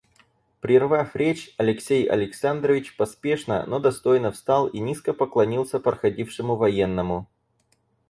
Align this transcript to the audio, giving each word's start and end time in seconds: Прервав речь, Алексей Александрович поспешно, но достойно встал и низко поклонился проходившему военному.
Прервав 0.61 1.15
речь, 1.15 1.53
Алексей 1.59 2.07
Александрович 2.07 2.95
поспешно, 2.97 3.67
но 3.67 3.77
достойно 3.77 4.31
встал 4.31 4.65
и 4.67 4.79
низко 4.79 5.13
поклонился 5.13 5.79
проходившему 5.79 6.55
военному. 6.55 7.27